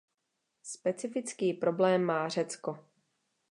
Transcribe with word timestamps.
Specifický 0.63 1.53
problém 1.53 2.03
má 2.03 2.29
Řecko. 2.29 2.77